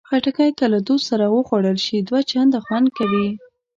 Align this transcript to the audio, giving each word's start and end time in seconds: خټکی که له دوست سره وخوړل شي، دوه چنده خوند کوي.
خټکی 0.09 0.49
که 0.59 0.65
له 0.73 0.79
دوست 0.87 1.05
سره 1.11 1.25
وخوړل 1.29 1.77
شي، 1.85 1.97
دوه 2.07 2.19
چنده 2.31 2.59
خوند 2.65 2.87
کوي. 2.97 3.27